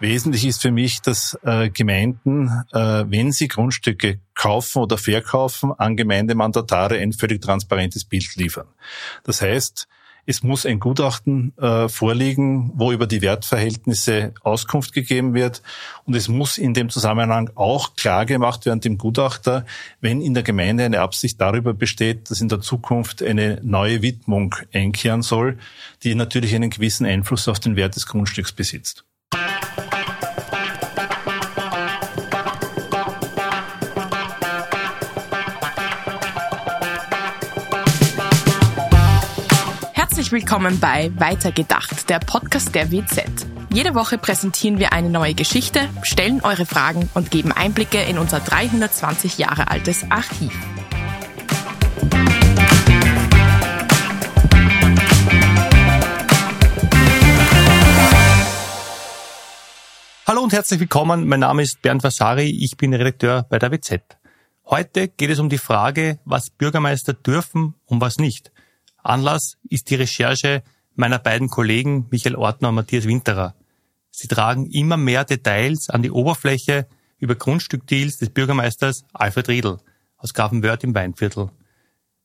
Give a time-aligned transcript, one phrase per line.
[0.00, 5.96] Wesentlich ist für mich, dass äh, Gemeinden, äh, wenn sie Grundstücke kaufen oder verkaufen, an
[5.96, 8.68] Gemeindemandatare ein völlig transparentes Bild liefern.
[9.24, 9.88] Das heißt,
[10.30, 15.62] es muss ein Gutachten äh, vorliegen, wo über die Wertverhältnisse Auskunft gegeben wird.
[16.04, 19.64] Und es muss in dem Zusammenhang auch klar gemacht werden dem Gutachter,
[20.02, 24.54] wenn in der Gemeinde eine Absicht darüber besteht, dass in der Zukunft eine neue Widmung
[24.72, 25.56] einkehren soll,
[26.02, 29.07] die natürlich einen gewissen Einfluss auf den Wert des Grundstücks besitzt.
[40.28, 43.46] Herzlich willkommen bei Weitergedacht, der Podcast der WZ.
[43.72, 48.38] Jede Woche präsentieren wir eine neue Geschichte, stellen eure Fragen und geben Einblicke in unser
[48.38, 50.52] 320 Jahre altes Archiv.
[60.26, 61.26] Hallo und herzlich willkommen.
[61.26, 62.50] Mein Name ist Bernd Vasari.
[62.50, 64.02] Ich bin Redakteur bei der WZ.
[64.66, 68.52] Heute geht es um die Frage, was Bürgermeister dürfen und was nicht.
[69.08, 70.62] Anlass ist die Recherche
[70.94, 73.54] meiner beiden Kollegen Michael Ortner und Matthias Winterer.
[74.10, 76.86] Sie tragen immer mehr Details an die Oberfläche
[77.18, 79.78] über Grundstückdeals des Bürgermeisters Alfred Riedl
[80.18, 81.50] aus Grafenwörth im Weinviertel.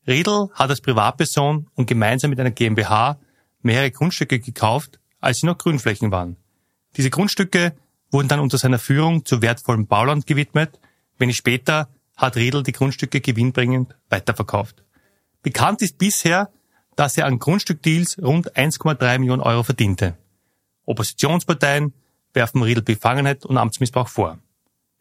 [0.05, 3.17] Riedl hat als Privatperson und gemeinsam mit einer GmbH
[3.61, 6.35] mehrere Grundstücke gekauft, als sie noch Grünflächen waren.
[6.97, 7.75] Diese Grundstücke
[8.11, 10.79] wurden dann unter seiner Führung zu wertvollem Bauland gewidmet.
[11.17, 11.87] Wenig später
[12.17, 14.83] hat Riedl die Grundstücke gewinnbringend weiterverkauft.
[15.43, 16.51] Bekannt ist bisher,
[16.95, 20.17] dass er an Grundstückdeals rund 1,3 Millionen Euro verdiente.
[20.85, 21.93] Oppositionsparteien
[22.33, 24.39] werfen Riedl Befangenheit und Amtsmissbrauch vor.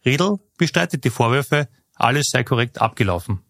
[0.05, 3.41] Riedl bestreitet die Vorwürfe, alles sei korrekt abgelaufen.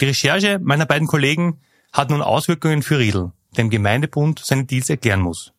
[0.00, 1.60] Die Recherche meiner beiden Kollegen
[1.92, 5.52] hat nun Auswirkungen für Riedl, dem Gemeindebund seine Deals erklären muss.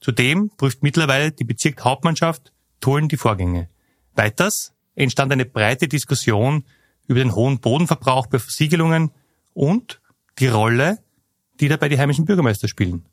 [0.00, 3.68] Zudem prüft mittlerweile die Bezirkshauptmannschaft Tulln die Vorgänge.
[4.14, 6.64] Weiters entstand eine breite Diskussion
[7.06, 9.10] über den hohen Bodenverbrauch bei Versiegelungen
[9.52, 10.00] und
[10.38, 11.03] die Rolle
[11.60, 13.06] die dabei die heimischen Bürgermeister spielen.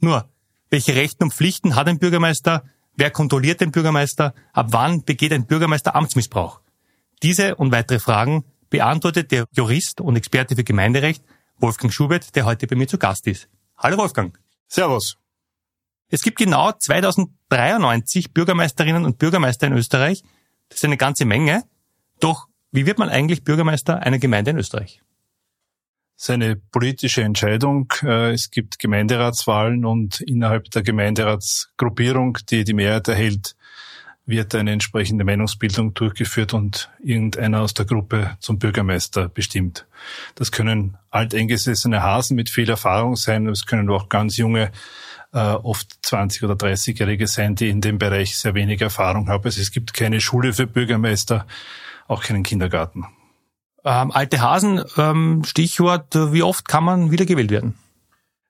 [0.00, 0.28] Nur,
[0.70, 2.64] welche Rechten und Pflichten hat ein Bürgermeister?
[2.96, 4.34] Wer kontrolliert den Bürgermeister?
[4.52, 6.60] Ab wann begeht ein Bürgermeister Amtsmissbrauch?
[7.22, 11.24] Diese und weitere Fragen beantwortet der Jurist und Experte für Gemeinderecht
[11.58, 13.48] Wolfgang Schubert, der heute bei mir zu Gast ist.
[13.76, 14.38] Hallo Wolfgang.
[14.68, 15.16] Servus.
[16.10, 20.22] Es gibt genau 2093 Bürgermeisterinnen und Bürgermeister in Österreich.
[20.68, 21.64] Das ist eine ganze Menge.
[22.20, 25.02] Doch wie wird man eigentlich Bürgermeister einer Gemeinde in Österreich?
[26.20, 27.92] Seine politische Entscheidung.
[28.02, 33.54] Äh, es gibt Gemeinderatswahlen und innerhalb der Gemeinderatsgruppierung, die die Mehrheit erhält,
[34.26, 39.86] wird eine entsprechende Meinungsbildung durchgeführt und irgendeiner aus der Gruppe zum Bürgermeister bestimmt.
[40.34, 44.72] Das können alteingesessene Hasen mit viel Erfahrung sein, es können auch ganz junge,
[45.32, 49.44] äh, oft 20- oder 30-Jährige sein, die in dem Bereich sehr wenig Erfahrung haben.
[49.44, 51.46] Also es gibt keine Schule für Bürgermeister,
[52.08, 53.06] auch keinen Kindergarten.
[53.90, 57.78] Ähm, alte Hasen, ähm, Stichwort, wie oft kann man wiedergewählt werden?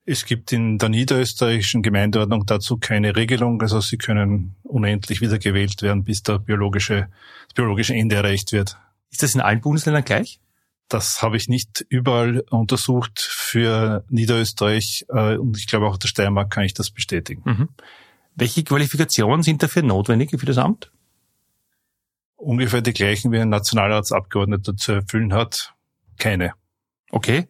[0.04, 3.62] Es gibt in der niederösterreichischen Gemeindeordnung dazu keine Regelung.
[3.62, 7.08] Also sie können unendlich wiedergewählt werden, bis der biologische,
[7.46, 8.78] das biologische Ende erreicht wird.
[9.10, 10.40] Ist das in allen Bundesländern gleich?
[10.88, 16.50] Das habe ich nicht überall untersucht für Niederösterreich äh, und ich glaube auch der Steiermark
[16.50, 17.42] kann ich das bestätigen.
[17.44, 17.68] Mhm.
[18.34, 20.90] Welche Qualifikationen sind dafür notwendig für das Amt?
[22.38, 25.74] Ungefähr die gleichen wie ein Nationalratsabgeordneter zu erfüllen hat.
[26.18, 26.52] Keine.
[27.10, 27.48] Okay.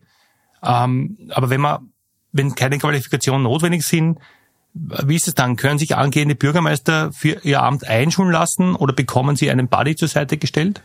[0.62, 1.92] Ähm, aber wenn man,
[2.32, 4.18] wenn keine Qualifikationen notwendig sind,
[4.74, 5.56] wie ist es dann?
[5.56, 10.08] Können sich angehende Bürgermeister für ihr Amt einschulen lassen oder bekommen sie einen Buddy zur
[10.08, 10.82] Seite gestellt?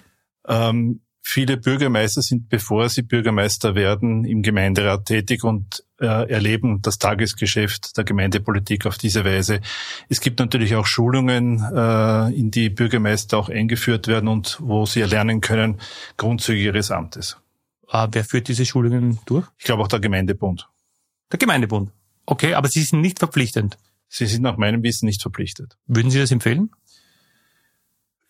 [0.48, 7.00] Ähm, Viele Bürgermeister sind, bevor sie Bürgermeister werden, im Gemeinderat tätig und äh, erleben das
[7.00, 9.62] Tagesgeschäft der Gemeindepolitik auf diese Weise.
[10.10, 15.00] Es gibt natürlich auch Schulungen, äh, in die Bürgermeister auch eingeführt werden und wo sie
[15.00, 15.80] erlernen können
[16.18, 17.38] Grundzüge ihres Amtes.
[17.90, 19.48] Äh, wer führt diese Schulungen durch?
[19.58, 20.68] Ich glaube auch der Gemeindebund.
[21.32, 21.92] Der Gemeindebund.
[22.26, 23.78] Okay, aber Sie sind nicht verpflichtend.
[24.10, 25.78] Sie sind nach meinem Wissen nicht verpflichtet.
[25.88, 26.70] Würden Sie das empfehlen?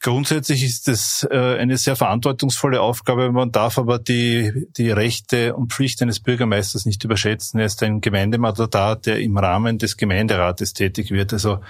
[0.04, 3.32] Grundsätzlich ist es äh, eine sehr verantwortungsvolle Aufgabe.
[3.32, 7.62] Man darf aber die, die Rechte und Pflichten eines Bürgermeisters nicht überschätzen.
[7.62, 11.32] Er ist ein Gemeindemandat, der im Rahmen des Gemeinderates tätig wird.
[11.32, 11.62] Also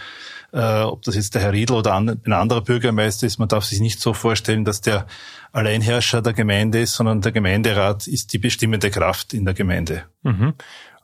[0.51, 3.79] äh, ob das jetzt der Herr Riedl oder ein anderer Bürgermeister ist, man darf sich
[3.79, 5.05] nicht so vorstellen, dass der
[5.51, 10.05] Alleinherrscher der Gemeinde ist, sondern der Gemeinderat ist die bestimmende Kraft in der Gemeinde.
[10.23, 10.55] Mhm.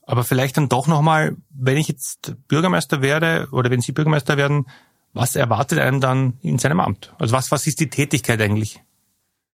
[0.01, 4.65] Aber vielleicht dann doch nochmal, wenn ich jetzt Bürgermeister werde oder wenn Sie Bürgermeister werden,
[5.13, 7.13] was erwartet einen dann in seinem Amt?
[7.19, 8.81] Also was, was ist die Tätigkeit eigentlich?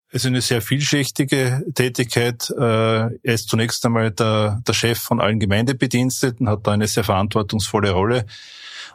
[0.09, 2.49] Es ist eine sehr vielschichtige Tätigkeit.
[2.49, 7.03] Äh, er ist zunächst einmal der, der Chef von allen Gemeindebediensteten, hat da eine sehr
[7.03, 8.25] verantwortungsvolle Rolle.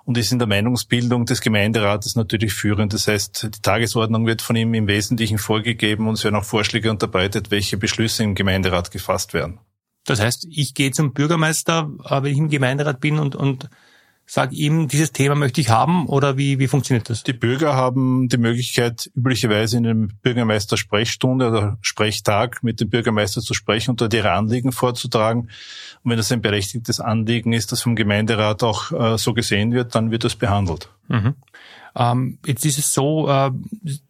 [0.04, 2.92] und ist in der Meinungsbildung des Gemeinderates natürlich führend.
[2.92, 6.90] Das heißt, die Tagesordnung wird von ihm im Wesentlichen vorgegeben und es werden auch Vorschläge
[6.90, 9.58] unterbreitet, welche Beschlüsse im Gemeinderat gefasst werden.
[10.06, 13.68] Das heißt, ich gehe zum Bürgermeister, wenn ich im Gemeinderat bin und, und
[14.32, 17.24] sage ihm, dieses Thema möchte ich haben oder wie, wie funktioniert das?
[17.24, 23.54] Die Bürger haben die Möglichkeit, üblicherweise in einem Bürgermeister-Sprechstunde oder Sprechtag mit dem Bürgermeister zu
[23.54, 25.48] sprechen und dort ihre Anliegen vorzutragen.
[26.04, 29.96] Und wenn das ein berechtigtes Anliegen ist, das vom Gemeinderat auch äh, so gesehen wird,
[29.96, 30.90] dann wird das behandelt.
[31.08, 31.34] Mhm.
[31.96, 33.50] Ähm, jetzt ist es so, äh,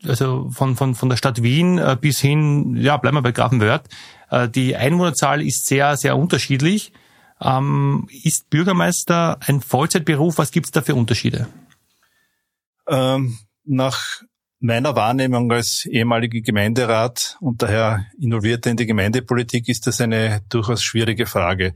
[0.06, 3.88] also von, von, von der Stadt Wien äh, bis hin, ja, bleiben wir bei Grafenwörth,
[4.30, 6.92] äh, die Einwohnerzahl ist sehr, sehr unterschiedlich.
[7.42, 10.38] Ähm, ist Bürgermeister ein Vollzeitberuf?
[10.38, 11.48] Was gibt es da für Unterschiede?
[12.86, 14.22] Ähm, nach
[14.60, 20.82] meiner Wahrnehmung als ehemalige Gemeinderat und daher involvierter in die Gemeindepolitik ist das eine durchaus
[20.82, 21.72] schwierige Frage.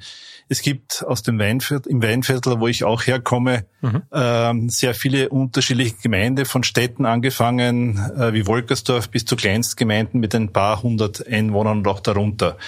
[0.51, 4.03] Es gibt aus dem Weinviertel, im Weinviertel, wo ich auch herkomme, mhm.
[4.13, 10.35] ähm, sehr viele unterschiedliche Gemeinden, von Städten angefangen, äh, wie Wolkersdorf bis zu Kleinstgemeinden mit
[10.35, 12.59] ein paar hundert Einwohnern und auch darunter.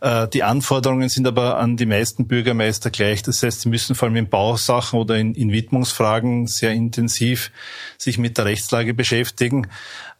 [0.00, 3.22] Äh, die Anforderungen sind aber an die meisten Bürgermeister gleich.
[3.22, 7.52] Das heißt, sie müssen vor allem in Bausachen oder in, in Widmungsfragen sehr intensiv
[7.96, 9.43] sich mit der Rechtslage beschäftigen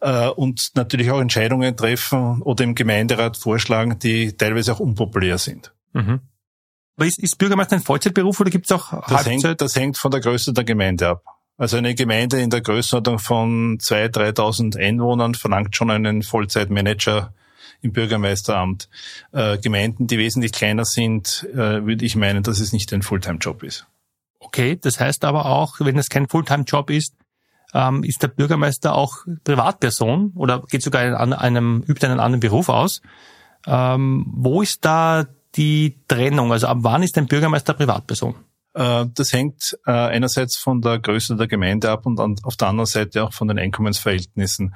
[0.01, 5.73] äh, und natürlich auch Entscheidungen treffen oder im Gemeinderat vorschlagen, die teilweise auch unpopulär sind.
[5.93, 6.21] Mhm.
[6.97, 9.17] Aber ist, ist Bürgermeister ein Vollzeitberuf oder gibt es auch Halbzeit?
[9.17, 11.23] Das hängt, das hängt von der Größe der Gemeinde ab.
[11.57, 17.33] Also eine Gemeinde in der Größenordnung von 2.000, 3.000 Einwohnern verlangt schon einen Vollzeitmanager
[17.81, 18.89] im Bürgermeisteramt.
[19.31, 23.63] Äh, Gemeinden, die wesentlich kleiner sind, äh, würde ich meinen, dass es nicht ein Fulltime-Job
[23.63, 23.87] ist.
[24.39, 27.13] Okay, das heißt aber auch, wenn es kein Fulltime-Job ist,
[27.75, 32.69] ähm, ist der Bürgermeister auch Privatperson oder geht sogar in einem, übt einen anderen Beruf
[32.69, 33.01] aus.
[33.67, 35.25] Ähm, wo ist da
[35.55, 36.53] die Trennung?
[36.53, 38.35] Also ab wann ist ein Bürgermeister Privatperson?
[38.73, 42.85] Äh, das hängt äh, einerseits von der Größe der Gemeinde ab und auf der anderen
[42.85, 44.73] Seite auch von den Einkommensverhältnissen.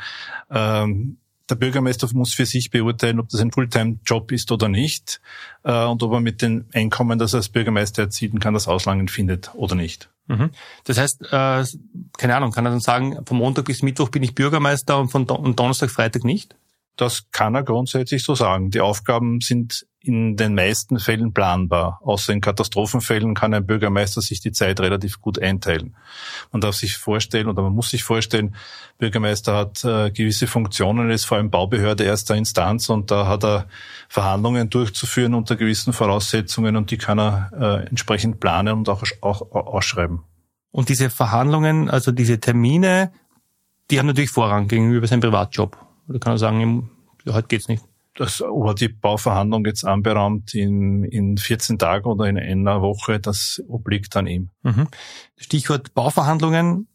[0.51, 1.17] Ähm,
[1.49, 5.21] der Bürgermeister muss für sich beurteilen, ob das ein Fulltime-Job ist oder nicht
[5.63, 9.07] äh, und ob er mit dem Einkommen, das er als Bürgermeister erzielen kann, das Auslangen
[9.07, 10.09] findet oder nicht.
[10.29, 10.51] Mhm.
[10.85, 11.65] Das heißt, äh,
[12.17, 15.25] keine Ahnung, kann er dann sagen, von Montag bis Mittwoch bin ich Bürgermeister und von
[15.25, 16.55] Don und Donnerstag, Freitag nicht?
[16.99, 18.71] Das kann er grundsätzlich so sagen.
[18.71, 22.01] Die Aufgaben sind in den meisten Fällen planbar.
[22.03, 25.95] Außer in Katastrophenfällen kann ein Bürgermeister sich die Zeit relativ gut einteilen.
[26.51, 28.53] Man darf sich vorstellen oder man muss sich vorstellen,
[28.97, 33.67] Bürgermeister hat äh, gewisse Funktionen, ist vor allem Baubehörde erster Instanz und da hat er
[34.09, 39.51] Verhandlungen durchzuführen unter gewissen Voraussetzungen und die kann er äh, entsprechend planen und auch, auch
[39.53, 40.23] ausschreiben.
[40.71, 43.13] Und diese Verhandlungen, also diese Termine,
[43.89, 45.88] die haben natürlich Vorrang gegenüber seinem Privatjob.
[46.09, 46.89] Oder kann er sagen,
[47.27, 47.83] heute geht's nicht?
[48.15, 53.19] Das, ob er die Bauverhandlung jetzt anberaumt in, in 14 Tagen oder in einer Woche,
[53.19, 54.49] das obliegt dann ihm.
[54.63, 54.87] Mhm.
[55.37, 56.87] Stichwort Bauverhandlungen.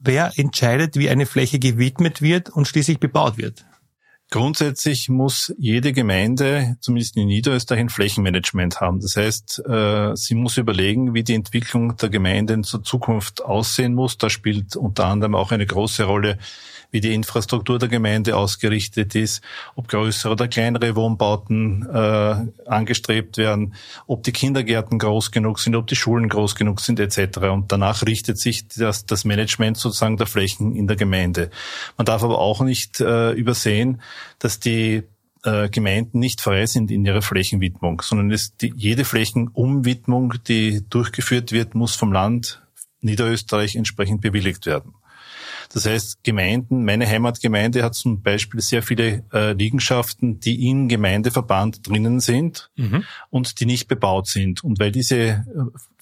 [0.00, 3.64] Wer entscheidet, wie eine Fläche gewidmet wird und schließlich bebaut wird?
[4.32, 8.98] Grundsätzlich muss jede Gemeinde, zumindest in Niederösterreich, ein Flächenmanagement haben.
[8.98, 13.94] Das heißt, äh, sie muss überlegen, wie die Entwicklung der Gemeinde in zur Zukunft aussehen
[13.94, 14.16] muss.
[14.16, 16.38] Da spielt unter anderem auch eine große Rolle,
[16.92, 19.42] wie die Infrastruktur der Gemeinde ausgerichtet ist,
[19.74, 23.74] ob größere oder kleinere Wohnbauten äh, angestrebt werden,
[24.06, 27.38] ob die Kindergärten groß genug sind, ob die Schulen groß genug sind etc.
[27.50, 31.50] Und danach richtet sich das, das Management sozusagen der Flächen in der Gemeinde.
[31.96, 34.02] Man darf aber auch nicht äh, übersehen,
[34.38, 35.02] dass die
[35.44, 41.52] äh, Gemeinden nicht frei sind in ihrer Flächenwidmung, sondern es, die, jede Flächenumwidmung, die durchgeführt
[41.52, 42.62] wird, muss vom Land
[43.00, 44.94] Niederösterreich entsprechend bewilligt werden.
[45.72, 51.88] Das heißt, Gemeinden, meine Heimatgemeinde hat zum Beispiel sehr viele äh, Liegenschaften, die im Gemeindeverband
[51.88, 53.04] drinnen sind mhm.
[53.30, 54.62] und die nicht bebaut sind.
[54.62, 55.44] Und weil diese, äh,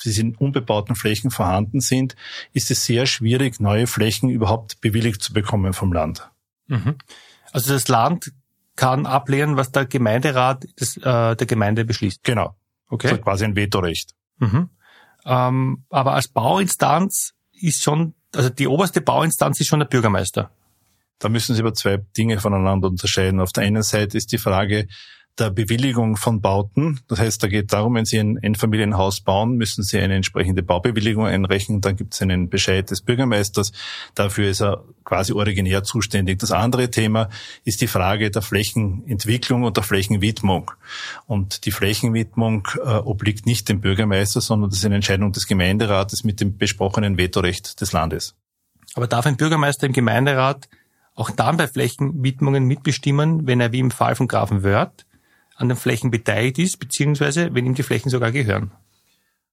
[0.05, 2.17] diese unbebauten Flächen vorhanden sind,
[2.53, 6.29] ist es sehr schwierig, neue Flächen überhaupt bewilligt zu bekommen vom Land.
[6.67, 6.97] Mhm.
[7.53, 8.33] Also das Land
[8.75, 12.25] kann ablehnen, was der Gemeinderat des, äh, der Gemeinde beschließt.
[12.25, 12.57] Genau.
[12.89, 13.09] Okay.
[13.09, 14.15] Also quasi ein Vetorecht.
[14.39, 14.71] Mhm.
[15.25, 20.51] Ähm, aber als Bauinstanz ist schon also die oberste Bauinstanz ist schon der Bürgermeister.
[21.19, 23.41] Da müssen Sie aber zwei Dinge voneinander unterscheiden.
[23.41, 24.89] Auf der einen Seite ist die Frage,
[25.39, 27.01] der Bewilligung von Bauten.
[27.09, 31.27] Das heißt, da geht darum, wenn Sie ein Einfamilienhaus bauen, müssen Sie eine entsprechende Baubewilligung
[31.27, 31.81] einrechnen.
[31.81, 33.73] Dann gibt es einen Bescheid des Bürgermeisters.
[34.15, 36.39] Dafür ist er quasi originär zuständig.
[36.39, 37.31] Das andere Thema
[37.65, 40.73] ist die Frage der Flächenentwicklung und der Flächenwidmung.
[41.27, 46.25] Und die Flächenwidmung äh, obliegt nicht dem Bürgermeister, sondern das ist eine Entscheidung des Gemeinderates
[46.25, 48.35] mit dem besprochenen Vetorecht des Landes.
[48.95, 50.69] Aber darf ein Bürgermeister im Gemeinderat
[51.15, 55.07] auch dann bei Flächenwidmungen mitbestimmen, wenn er wie im Fall von Grafen Wörth
[55.61, 58.73] an den Flächen beteiligt ist, beziehungsweise wenn ihm die Flächen sogar gehören?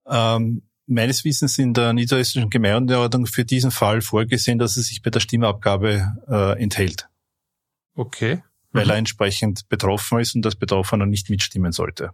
[0.07, 5.09] Ähm, meines Wissens in der niederösterreichischen Gemeindeordnung für diesen Fall vorgesehen, dass es sich bei
[5.09, 7.09] der Stimmabgabe äh, enthält.
[7.93, 8.41] Okay.
[8.71, 8.91] Weil mhm.
[8.91, 12.11] er entsprechend betroffen ist und das Betroffener nicht mitstimmen sollte.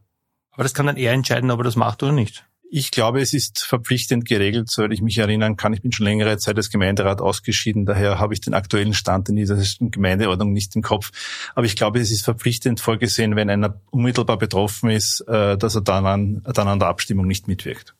[0.51, 2.47] Aber das kann dann er entscheiden, ob er das macht oder nicht.
[2.75, 5.73] Ich glaube, es ist verpflichtend geregelt, soweit ich mich erinnern kann.
[5.73, 9.35] Ich bin schon längere Zeit als Gemeinderat ausgeschieden, daher habe ich den aktuellen Stand in
[9.35, 11.11] dieser Gemeindeordnung nicht im Kopf.
[11.53, 15.81] Aber ich glaube, es ist verpflichtend vorgesehen, wenn einer unmittelbar betroffen ist, äh, dass er
[15.81, 17.93] dann an, dann an der Abstimmung nicht mitwirkt.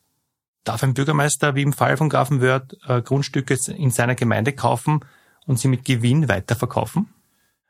[0.64, 5.04] Darf ein Bürgermeister wie im Fall von Grafenwörth äh, Grundstücke in seiner Gemeinde kaufen
[5.46, 7.13] und sie mit Gewinn weiterverkaufen?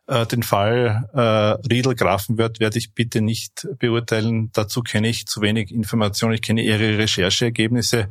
[0.06, 4.50] Äh, den Fall äh, Riedel-Grafenwörth werde ich bitte nicht beurteilen.
[4.52, 6.34] Dazu kenne ich zu wenig Informationen.
[6.34, 8.08] Ich kenne Ihre Rechercheergebnisse,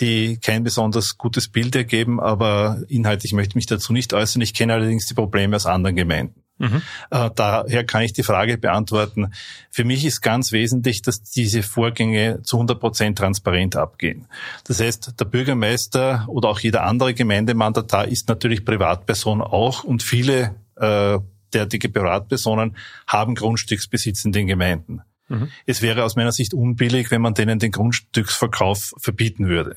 [0.00, 4.40] die kein besonders gutes Bild ergeben, aber inhaltlich möchte ich mich dazu nicht äußern.
[4.40, 6.42] Ich kenne allerdings die Probleme aus anderen Gemeinden.
[6.58, 6.82] Mhm.
[7.10, 9.32] Äh, daher kann ich die Frage beantworten.
[9.70, 14.26] Für mich ist ganz wesentlich, dass diese Vorgänge zu 100 Prozent transparent abgehen.
[14.64, 20.54] Das heißt, der Bürgermeister oder auch jeder andere Gemeindemandatar ist natürlich Privatperson auch und viele
[20.80, 21.18] äh,
[21.52, 25.02] derartige Privatpersonen haben Grundstücksbesitz in den Gemeinden.
[25.28, 25.48] Mhm.
[25.66, 29.76] Es wäre aus meiner Sicht unbillig, wenn man denen den Grundstücksverkauf verbieten würde.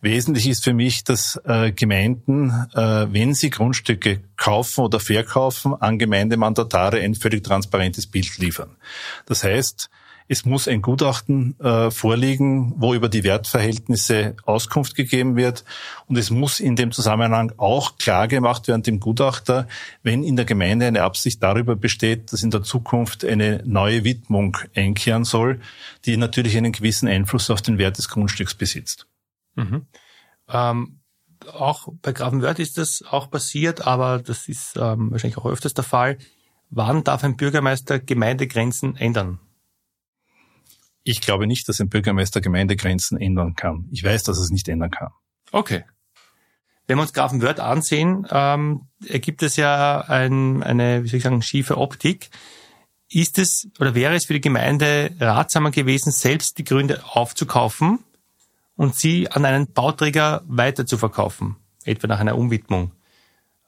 [0.00, 5.98] Wesentlich ist für mich, dass äh, Gemeinden, äh, wenn sie Grundstücke kaufen oder verkaufen, an
[5.98, 8.76] Gemeindemandatare ein völlig transparentes Bild liefern.
[9.26, 9.90] Das heißt,
[10.28, 15.64] es muss ein Gutachten äh, vorliegen, wo über die Wertverhältnisse Auskunft gegeben wird.
[16.06, 19.68] Und es muss in dem Zusammenhang auch klar gemacht werden dem Gutachter,
[20.02, 24.56] wenn in der Gemeinde eine Absicht darüber besteht, dass in der Zukunft eine neue Widmung
[24.74, 25.60] einkehren soll,
[26.04, 29.06] die natürlich einen gewissen Einfluss auf den Wert des Grundstücks besitzt.
[29.54, 29.86] Mhm.
[30.48, 31.00] Ähm,
[31.52, 35.84] auch bei Grafenwörth ist das auch passiert, aber das ist ähm, wahrscheinlich auch öfters der
[35.84, 36.18] Fall.
[36.70, 39.38] Wann darf ein Bürgermeister Gemeindegrenzen ändern?
[41.08, 43.88] Ich glaube nicht, dass ein Bürgermeister Gemeindegrenzen ändern kann.
[43.92, 45.10] Ich weiß, dass es nicht ändern kann.
[45.52, 45.84] Okay.
[46.88, 51.42] Wenn wir uns Grafenwörth ansehen, ähm, ergibt es ja ein, eine, wie soll ich sagen,
[51.42, 52.30] schiefe Optik.
[53.08, 58.00] Ist es oder wäre es für die Gemeinde ratsamer gewesen, selbst die Gründe aufzukaufen
[58.74, 62.90] und sie an einen Bauträger weiter zu verkaufen, etwa nach einer Umwidmung?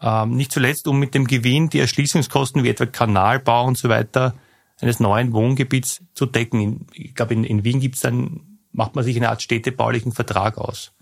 [0.00, 4.34] Ähm, nicht zuletzt, um mit dem Gewinn die Erschließungskosten wie etwa Kanalbau und so weiter
[4.80, 6.86] eines neuen Wohngebiets zu decken.
[6.92, 10.92] Ich glaube, in, in Wien gibt's dann, macht man sich eine Art städtebaulichen Vertrag aus.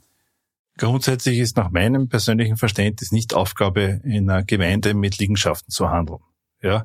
[0.78, 6.20] Grundsätzlich ist nach meinem persönlichen Verständnis nicht Aufgabe in einer Gemeinde mit Liegenschaften zu handeln.
[6.62, 6.84] Ja,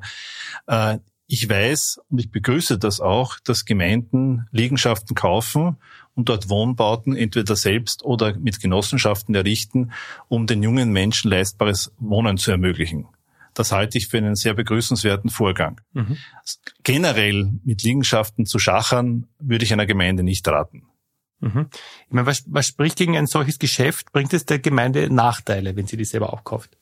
[0.66, 5.76] äh, ich weiß und ich begrüße das auch, dass Gemeinden Liegenschaften kaufen
[6.14, 9.92] und dort Wohnbauten entweder selbst oder mit Genossenschaften errichten,
[10.28, 13.08] um den jungen Menschen leistbares Wohnen zu ermöglichen.
[13.54, 15.80] Das halte ich für einen sehr begrüßenswerten Vorgang.
[15.92, 16.16] Mhm.
[16.82, 20.84] Generell mit Liegenschaften zu schachern, würde ich einer Gemeinde nicht raten.
[21.40, 21.68] Mhm.
[22.06, 24.12] Ich meine, was, was spricht gegen ein solches Geschäft?
[24.12, 26.76] Bringt es der Gemeinde Nachteile, wenn sie die selber aufkauft?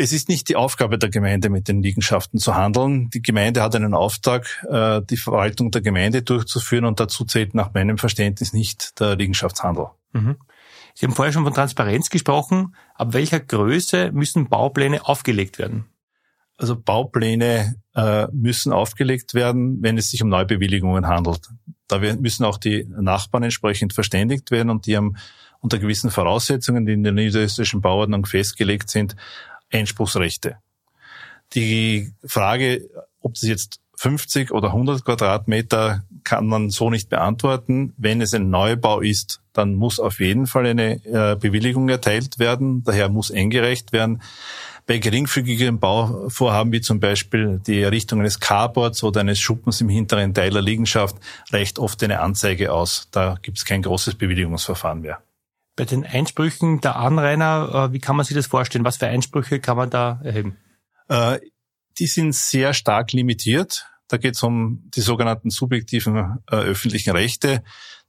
[0.00, 3.10] Es ist nicht die Aufgabe der Gemeinde, mit den Liegenschaften zu handeln.
[3.10, 7.74] Die Gemeinde hat einen Auftrag, äh, die Verwaltung der Gemeinde durchzuführen und dazu zählt nach
[7.74, 9.86] meinem Verständnis nicht der Liegenschaftshandel.
[10.12, 10.36] Mhm.
[10.94, 12.74] Sie haben vorher schon von Transparenz gesprochen.
[12.94, 15.86] Ab welcher Größe müssen Baupläne aufgelegt werden?
[16.56, 21.48] Also Baupläne äh, müssen aufgelegt werden, wenn es sich um Neubewilligungen handelt.
[21.86, 25.16] Da müssen auch die Nachbarn entsprechend verständigt werden und die haben
[25.60, 29.14] unter gewissen Voraussetzungen, die in der niederösterreichischen Bauordnung festgelegt sind,
[29.72, 30.58] Einspruchsrechte.
[31.54, 32.88] Die Frage,
[33.20, 37.94] ob das jetzt 50 oder 100 Quadratmeter kann man so nicht beantworten.
[37.96, 42.84] Wenn es ein Neubau ist, dann muss auf jeden Fall eine äh, Bewilligung erteilt werden.
[42.84, 44.22] Daher muss eingereicht werden.
[44.86, 50.32] Bei geringfügigen Bauvorhaben wie zum Beispiel die Errichtung eines Carports oder eines Schuppens im hinteren
[50.32, 51.16] Teil der Liegenschaft
[51.50, 53.08] reicht oft eine Anzeige aus.
[53.10, 55.20] Da gibt es kein großes Bewilligungsverfahren mehr.
[55.76, 58.84] Bei den Einsprüchen der Anrainer, äh, wie kann man sich das vorstellen?
[58.84, 60.56] Was für Einsprüche kann man da erheben?
[61.08, 61.40] Äh,
[61.98, 63.86] die sind sehr stark limitiert.
[64.06, 67.62] Da geht es um die sogenannten subjektiven äh, öffentlichen Rechte.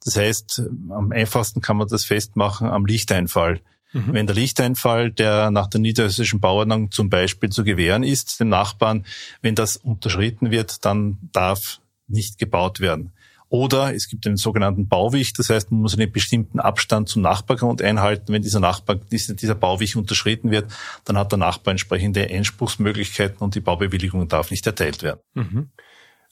[0.03, 3.61] Das heißt, am einfachsten kann man das festmachen am Lichteinfall.
[3.91, 4.13] Mhm.
[4.13, 9.05] Wenn der Lichteinfall, der nach der niederösterreichischen Bauordnung zum Beispiel zu gewähren ist, dem Nachbarn,
[9.41, 13.11] wenn das unterschritten wird, dann darf nicht gebaut werden.
[13.49, 17.81] Oder es gibt einen sogenannten Bauwich, das heißt, man muss einen bestimmten Abstand zum Nachbargrund
[17.81, 18.31] einhalten.
[18.31, 20.71] Wenn dieser Nachbar, dieser Bauwich unterschritten wird,
[21.05, 25.19] dann hat der Nachbar entsprechende Einspruchsmöglichkeiten und die Baubewilligung darf nicht erteilt werden.
[25.33, 25.71] Mhm.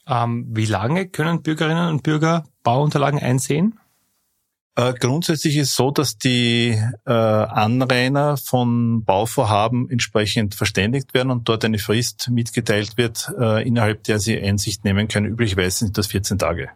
[0.08, 3.78] Ähm, wie lange können Bürgerinnen und Bürger Bauunterlagen einsehen?
[4.74, 11.48] Äh, grundsätzlich ist es so, dass die äh, Anrainer von Bauvorhaben entsprechend verständigt werden und
[11.48, 15.26] dort eine Frist mitgeteilt wird, äh, innerhalb der sie Einsicht nehmen können.
[15.26, 16.70] Üblicherweise sind das 14 Tage.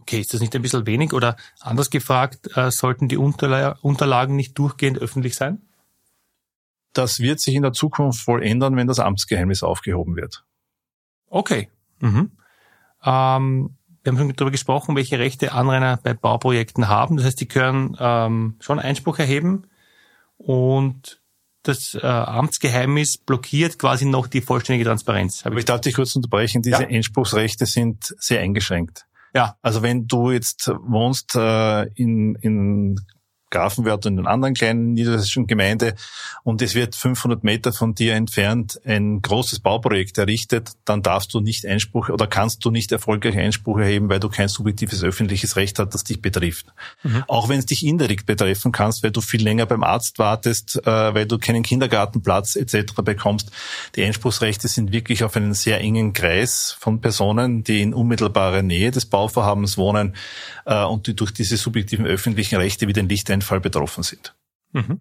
[0.00, 1.12] Okay, ist das nicht ein bisschen wenig?
[1.12, 5.60] Oder anders gefragt, äh, sollten die Unterla Unterlagen nicht durchgehend öffentlich sein?
[6.94, 10.44] Das wird sich in der Zukunft wohl ändern, wenn das Amtsgeheimnis aufgehoben wird.
[11.28, 11.68] Okay.
[12.00, 12.30] Mhm.
[13.06, 17.16] Ähm, wir haben schon darüber gesprochen, welche Rechte Anrainer bei Bauprojekten haben.
[17.16, 19.64] Das heißt, die können ähm, schon Einspruch erheben
[20.36, 21.20] und
[21.62, 25.44] das äh, Amtsgeheimnis blockiert quasi noch die vollständige Transparenz.
[25.44, 26.88] Aber ich darf dich kurz unterbrechen, diese ja.
[26.88, 29.06] Einspruchsrechte sind sehr eingeschränkt.
[29.34, 29.56] Ja.
[29.62, 33.00] Also wenn du jetzt wohnst äh, in, in
[33.50, 35.94] Grafenwörth und in einer anderen kleinen niederländischen Gemeinde
[36.42, 41.40] und es wird 500 Meter von dir entfernt ein großes Bauprojekt errichtet, dann darfst du
[41.40, 45.78] nicht Einspruch oder kannst du nicht erfolgreich Einspruch erheben, weil du kein subjektives öffentliches Recht
[45.78, 46.66] hast, das dich betrifft.
[47.02, 47.24] Mhm.
[47.28, 51.14] Auch wenn es dich indirekt betreffen kannst, weil du viel länger beim Arzt wartest, äh,
[51.14, 52.94] weil du keinen Kindergartenplatz etc.
[53.04, 53.50] bekommst.
[53.94, 58.90] Die Einspruchsrechte sind wirklich auf einen sehr engen Kreis von Personen, die in unmittelbarer Nähe
[58.90, 60.14] des Bauvorhabens wohnen
[60.64, 64.34] äh, und die durch diese subjektiven öffentlichen Rechte wie den Licht Fall betroffen sind.
[64.72, 65.00] Mhm.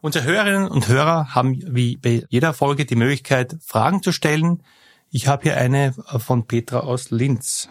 [0.00, 4.62] Unsere Hörerinnen und Hörer haben wie bei jeder Folge die Möglichkeit, Fragen zu stellen.
[5.10, 7.68] Ich habe hier eine von Petra aus Linz.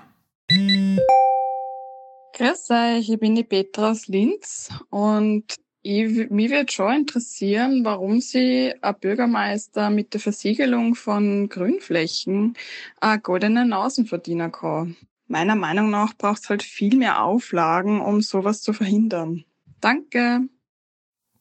[2.34, 8.20] Grüß euch, ich bin die Petra aus Linz und ich, mich würde schon interessieren, warum
[8.20, 12.58] Sie ein Bürgermeister mit der Versiegelung von Grünflächen
[13.00, 14.98] einen goldenen Außenverdiener kann.
[15.28, 19.46] Meiner Meinung nach braucht es halt viel mehr Auflagen, um sowas zu verhindern.
[19.80, 20.42] Danke.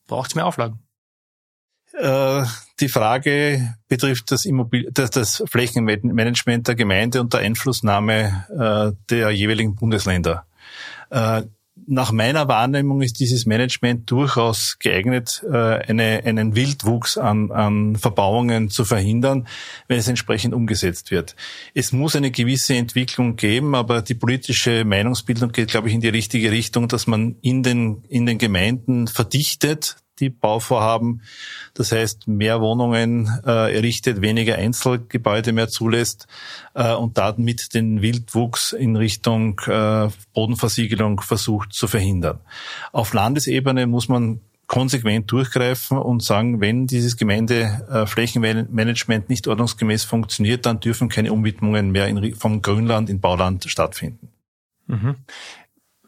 [0.07, 0.81] Braucht es mehr Auflagen?
[1.93, 2.45] Äh,
[2.81, 9.31] die Frage betrifft das, Immobil das, das Flächenmanagement der Gemeinde und der Einflussnahme äh, der
[9.31, 10.47] jeweiligen Bundesländer.
[11.11, 11.43] Äh,
[11.87, 18.71] nach meiner Wahrnehmung ist dieses Management durchaus geeignet, äh, eine, einen Wildwuchs an, an Verbauungen
[18.71, 19.47] zu verhindern,
[19.87, 21.37] wenn es entsprechend umgesetzt wird.
[21.75, 26.09] Es muss eine gewisse Entwicklung geben, aber die politische Meinungsbildung geht, glaube ich, in die
[26.09, 31.23] richtige Richtung, dass man in den, in den Gemeinden verdichtet, die Bauvorhaben.
[31.75, 36.27] Das heißt, mehr Wohnungen äh, errichtet, weniger Einzelgebäude mehr zulässt
[36.75, 42.41] äh, und damit den Wildwuchs in Richtung äh, Bodenversiegelung versucht zu verhindern.
[42.93, 50.67] Auf Landesebene muss man konsequent durchgreifen und sagen, wenn dieses Gemeindeflächenmanagement äh, nicht ordnungsgemäß funktioniert,
[50.67, 54.29] dann dürfen keine Umwidmungen mehr in, vom Grünland in Bauland stattfinden.
[54.89, 55.17] Mhm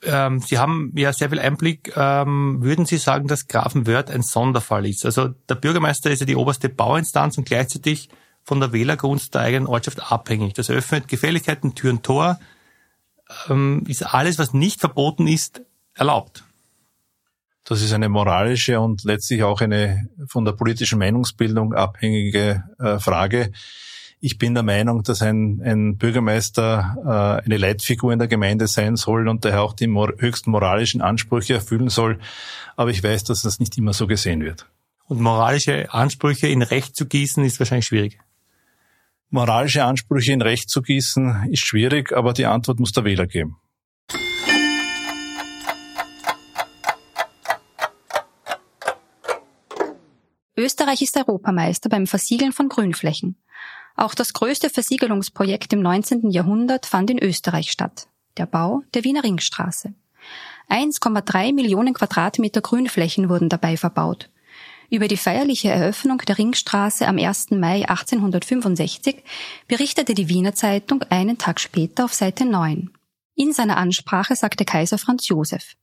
[0.02, 1.92] ähm, Sie haben ja sehr viel Einblick.
[1.96, 5.04] Ähm, würden Sie sagen, dass Grafenwörth ein Sonderfall ist?
[5.04, 8.08] Also der Bürgermeister ist ja die oberste Bauinstanz und gleichzeitig
[8.44, 10.54] von der Wählergunst der eigenen Ortschaft abhängig.
[10.54, 12.38] Das eröffnet Gefälligkeiten, Tür und Tor.
[13.48, 15.62] Ähm, ist alles, was nicht verboten ist,
[15.94, 16.44] erlaubt?
[17.64, 23.52] Das ist eine moralische und letztlich auch eine von der politischen Meinungsbildung abhängige äh, Frage.
[24.20, 26.96] Ich bin der Meinung, dass ein, ein Bürgermeister
[27.40, 31.00] äh, eine Leitfigur in der Gemeinde sein soll und daher auch die mor höchsten moralischen
[31.00, 32.18] Ansprüche erfüllen soll.
[32.74, 34.66] Aber ich weiß, dass das nicht immer so gesehen wird.
[35.06, 38.18] Und moralische Ansprüche in Recht zu gießen, ist wahrscheinlich schwierig.
[39.30, 43.56] Moralische Ansprüche in Recht zu gießen, ist schwierig, aber die Antwort muss der Wähler geben.
[50.56, 53.36] Österreich ist Europameister beim Versiegeln von Grünflächen.
[53.98, 56.30] Auch das größte Versiegelungsprojekt im 19.
[56.30, 58.06] Jahrhundert fand in Österreich statt.
[58.36, 59.92] Der Bau der Wiener Ringstraße.
[60.70, 64.30] 1,3 Millionen Quadratmeter Grünflächen wurden dabei verbaut.
[64.88, 67.50] Über die feierliche Eröffnung der Ringstraße am 1.
[67.50, 69.24] Mai 1865
[69.66, 72.90] berichtete die Wiener Zeitung einen Tag später auf Seite 9.
[73.34, 75.74] In seiner Ansprache sagte Kaiser Franz Josef,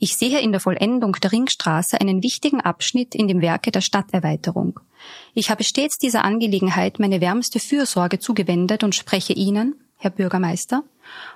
[0.00, 4.80] ich sehe in der Vollendung der Ringstraße einen wichtigen Abschnitt in dem Werke der Stadterweiterung.
[5.34, 10.84] Ich habe stets dieser Angelegenheit meine wärmste Fürsorge zugewendet und spreche Ihnen, Herr Bürgermeister,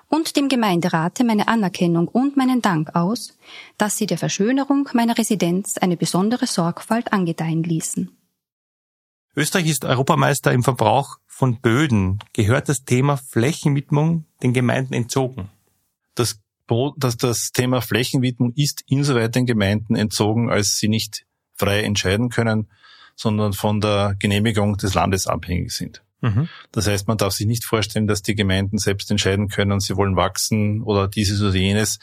[0.09, 3.37] und dem Gemeinderate meine Anerkennung und meinen Dank aus,
[3.79, 8.11] dass Sie der Verschönerung meiner Residenz eine besondere Sorgfalt angedeihen ließen.
[9.35, 12.21] Österreich ist Europameister im Verbrauch von Böden.
[12.33, 15.51] Gehört das Thema Flächenwidmung den Gemeinden entzogen?
[16.15, 16.41] Das
[16.97, 21.25] dass das Thema Flächenwidmung ist insoweit den Gemeinden entzogen, als sie nicht
[21.55, 22.69] frei entscheiden können,
[23.17, 26.03] sondern von der Genehmigung des Landes abhängig sind.
[26.21, 26.49] Mhm.
[26.73, 30.17] Das heißt, man darf sich nicht vorstellen, dass die Gemeinden selbst entscheiden können, sie wollen
[30.17, 31.99] wachsen oder dieses oder jenes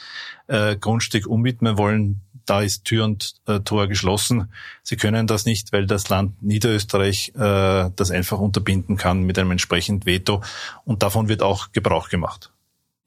[0.48, 2.22] äh, Grundstück umwidmen wollen.
[2.46, 4.52] Da ist Tür und äh, Tor geschlossen.
[4.82, 9.52] Sie können das nicht, weil das Land Niederösterreich äh, das einfach unterbinden kann mit einem
[9.52, 10.42] entsprechenden Veto.
[10.84, 12.52] Und davon wird auch Gebrauch gemacht.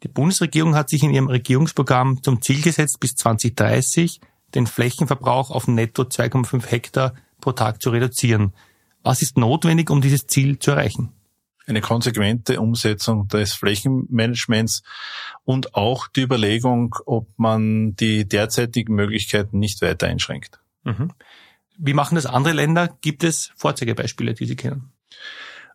[0.02, 4.20] Die Bundesregierung hat sich in ihrem Regierungsprogramm zum Ziel gesetzt, bis 2030
[4.54, 7.14] den Flächenverbrauch auf netto 2,5 Hektar
[7.46, 8.52] pro Tag zu reduzieren.
[9.04, 11.12] Was ist notwendig, um dieses Ziel zu erreichen?
[11.68, 14.84] eine konsequente Umsetzung des Flächenmanagements
[15.44, 20.60] und auch die Überlegung, ob man die derzeitigen Möglichkeiten nicht weiter einschränkt.
[20.84, 21.10] Mhm.
[21.76, 22.96] Wie machen das andere Länder?
[23.00, 24.92] Gibt es Vorzeigebeispiele, die Sie kennen?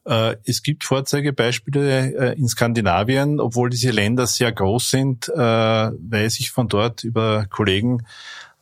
[0.05, 6.39] Äh, es gibt Vorzeigebeispiele äh, in Skandinavien, obwohl diese Länder sehr groß sind, äh, weiß
[6.39, 8.05] ich von dort über Kollegen,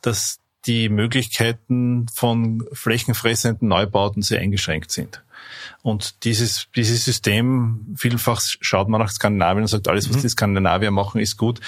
[0.02, 5.22] dass die Möglichkeiten von flächenfressenden Neubauten sehr eingeschränkt sind.
[5.82, 10.20] Und dieses, dieses System, vielfach schaut man nach Skandinavien und sagt, alles, was mhm.
[10.22, 11.60] die Skandinavier machen, ist gut.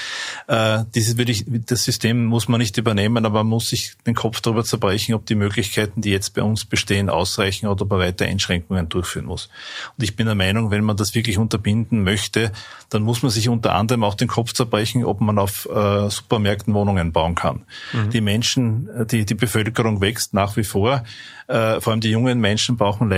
[0.49, 4.15] Äh, dieses würde ich, das System muss man nicht übernehmen, aber man muss sich den
[4.15, 8.01] Kopf darüber zerbrechen, ob die Möglichkeiten, die jetzt bei uns bestehen, ausreichen oder ob man
[8.01, 9.49] weiter Einschränkungen durchführen muss.
[9.97, 12.53] Und ich bin der Meinung, wenn man das wirklich unterbinden möchte,
[12.91, 16.75] dann muss man sich unter anderem auch den Kopf zerbrechen, ob man auf äh, Supermärkten
[16.75, 17.63] Wohnungen bauen kann.
[17.95, 18.11] Mhm.
[18.11, 21.03] Die Menschen, die, die Bevölkerung wächst nach wie vor.
[21.49, 23.09] Äh, vor allem die jungen Menschen brauchen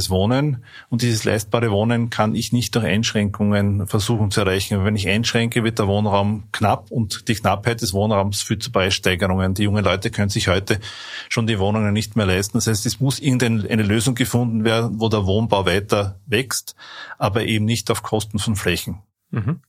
[0.00, 4.84] leistbares Wohnen und dieses leistbare Wohnen kann ich nicht durch Einschränkungen versuchen zu erreichen.
[4.84, 9.54] Wenn ich einschränke, wird der Wohnraum knapp und die Knappheit des Wohnraums führt zu Preissteigerungen.
[9.54, 10.80] Die jungen Leute können sich heute
[11.28, 12.58] schon die Wohnungen nicht mehr leisten.
[12.58, 16.74] Das heißt, es muss irgendeine Lösung gefunden werden, wo der Wohnbau weiter wächst,
[17.18, 19.02] aber eben nicht auf Kosten von Flächen.
[19.30, 19.60] Mhm.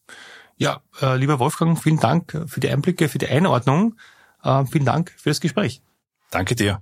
[0.58, 3.96] Ja, äh, lieber Wolfgang, vielen Dank für die Einblicke, für die Einordnung.
[4.44, 5.82] Äh, vielen Dank für das Gespräch.
[6.30, 6.82] Danke dir.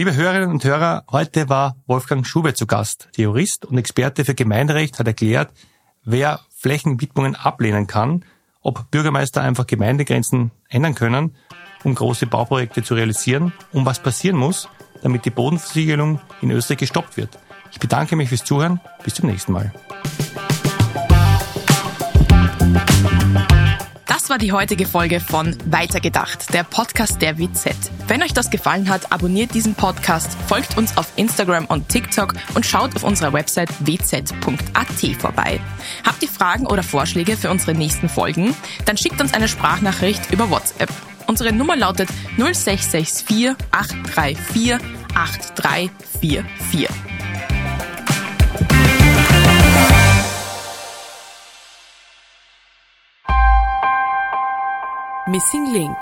[0.00, 3.10] Liebe Hörerinnen und Hörer, heute war Wolfgang Schube zu Gast.
[3.18, 5.52] Der Jurist und Experte für Gemeinderecht hat erklärt,
[6.04, 8.24] wer Flächenwidmungen ablehnen kann,
[8.62, 11.36] ob Bürgermeister einfach Gemeindegrenzen ändern können,
[11.84, 14.70] um große Bauprojekte zu realisieren und was passieren muss,
[15.02, 17.38] damit die Bodenversiegelung in Österreich gestoppt wird.
[17.70, 18.80] Ich bedanke mich fürs Zuhören.
[19.04, 19.70] Bis zum nächsten Mal.
[24.30, 27.74] War die heutige Folge von Weitergedacht, der Podcast der WZ.
[28.06, 32.64] Wenn euch das gefallen hat, abonniert diesen Podcast, folgt uns auf Instagram und TikTok und
[32.64, 35.58] schaut auf unserer Website wz.at vorbei.
[36.06, 38.54] Habt ihr Fragen oder Vorschläge für unsere nächsten Folgen?
[38.84, 40.90] Dann schickt uns eine Sprachnachricht über WhatsApp.
[41.26, 44.74] Unsere Nummer lautet 0664 834
[45.12, 47.09] 8344.
[55.30, 55.96] Missing Link